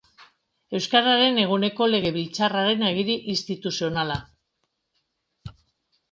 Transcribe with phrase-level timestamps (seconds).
[0.77, 4.17] Euskararen eguneko legebiltzarraren agiri instituzionala.